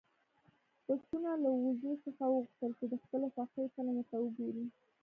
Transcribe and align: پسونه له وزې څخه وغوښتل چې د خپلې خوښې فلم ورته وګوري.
پسونه 0.85 1.31
له 1.43 1.49
وزې 1.63 1.93
څخه 2.03 2.23
وغوښتل 2.27 2.71
چې 2.79 2.85
د 2.91 2.93
خپلې 3.03 3.27
خوښې 3.33 3.63
فلم 3.75 3.95
ورته 3.97 4.17
وګوري. 4.19 4.65